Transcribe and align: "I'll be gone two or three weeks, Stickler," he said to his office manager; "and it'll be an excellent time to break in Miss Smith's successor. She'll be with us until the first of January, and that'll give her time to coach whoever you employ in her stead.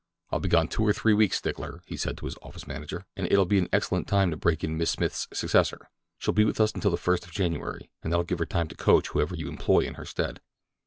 "I'll 0.31 0.39
be 0.39 0.49
gone 0.49 0.67
two 0.67 0.83
or 0.83 0.93
three 0.93 1.13
weeks, 1.13 1.37
Stickler," 1.37 1.83
he 1.85 1.95
said 1.95 2.17
to 2.17 2.25
his 2.25 2.35
office 2.41 2.65
manager; 2.65 3.05
"and 3.15 3.27
it'll 3.31 3.45
be 3.45 3.59
an 3.59 3.69
excellent 3.71 4.07
time 4.07 4.31
to 4.31 4.35
break 4.35 4.63
in 4.63 4.75
Miss 4.75 4.89
Smith's 4.89 5.27
successor. 5.31 5.91
She'll 6.17 6.33
be 6.33 6.43
with 6.43 6.59
us 6.59 6.73
until 6.73 6.89
the 6.89 6.97
first 6.97 7.23
of 7.23 7.31
January, 7.31 7.91
and 8.01 8.11
that'll 8.11 8.23
give 8.25 8.39
her 8.39 8.47
time 8.47 8.67
to 8.69 8.75
coach 8.75 9.09
whoever 9.09 9.35
you 9.35 9.47
employ 9.47 9.81
in 9.81 9.93
her 10.01 10.05
stead. 10.05 10.41